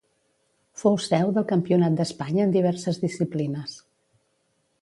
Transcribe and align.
Fou 0.83 0.95
seu 1.07 1.33
del 1.35 1.45
Campionat 1.51 1.99
d'Espanya 1.99 2.47
en 2.47 2.57
diverses 2.57 3.01
disciplines. 3.07 3.77